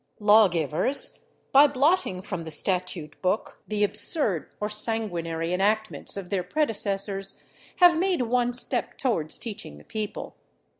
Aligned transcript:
Lawgivers, 0.19 1.19
by 1.51 1.67
blotting 1.67 2.23
from 2.23 2.43
the 2.43 2.49
statute 2.49 3.21
book 3.21 3.61
the 3.67 3.83
absurd 3.83 4.49
or 4.59 4.67
sanguinary 4.67 5.53
enactments 5.53 6.17
of 6.17 6.31
their 6.31 6.41
predecessors, 6.43 7.39
have 7.75 7.99
made 7.99 8.23
one 8.23 8.51
step 8.51 8.97
towards 8.97 9.37
teaching 9.37 9.77
the 9.77 9.83
people. 9.83 10.35